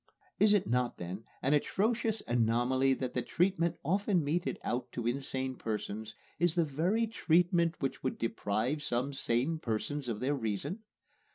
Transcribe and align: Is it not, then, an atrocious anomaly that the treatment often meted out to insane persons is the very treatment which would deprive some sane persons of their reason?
Is 0.39 0.55
it 0.55 0.65
not, 0.65 0.97
then, 0.97 1.25
an 1.43 1.53
atrocious 1.53 2.21
anomaly 2.27 2.95
that 2.95 3.13
the 3.13 3.21
treatment 3.21 3.77
often 3.85 4.23
meted 4.23 4.57
out 4.63 4.91
to 4.93 5.05
insane 5.05 5.55
persons 5.55 6.15
is 6.39 6.55
the 6.55 6.65
very 6.65 7.05
treatment 7.05 7.75
which 7.79 8.01
would 8.01 8.17
deprive 8.17 8.81
some 8.81 9.13
sane 9.13 9.59
persons 9.59 10.07
of 10.09 10.19
their 10.19 10.33
reason? 10.35 10.79